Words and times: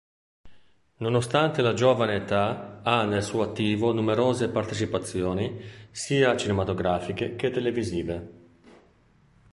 Nonostante 0.97 1.61
la 1.61 1.75
giovane 1.75 2.15
età 2.15 2.79
ha 2.81 3.01
al 3.01 3.21
suo 3.21 3.43
attivo 3.43 3.93
numerose 3.93 4.49
partecipazioni 4.49 5.63
sia 5.91 6.35
cinematografiche 6.35 7.35
che 7.35 7.51
televisive. 7.51 8.29